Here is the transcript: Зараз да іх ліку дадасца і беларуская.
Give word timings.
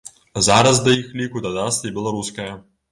Зараз 0.47 0.81
да 0.87 0.95
іх 1.01 1.13
ліку 1.21 1.47
дадасца 1.47 1.81
і 1.91 1.95
беларуская. 2.01 2.51